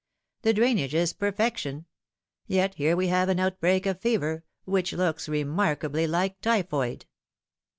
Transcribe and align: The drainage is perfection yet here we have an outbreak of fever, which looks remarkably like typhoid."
The 0.41 0.51
drainage 0.55 0.95
is 0.95 1.13
perfection 1.13 1.85
yet 2.47 2.73
here 2.73 2.95
we 2.95 3.09
have 3.09 3.29
an 3.29 3.39
outbreak 3.39 3.85
of 3.85 4.01
fever, 4.01 4.43
which 4.65 4.93
looks 4.93 5.29
remarkably 5.29 6.07
like 6.07 6.41
typhoid." 6.41 7.05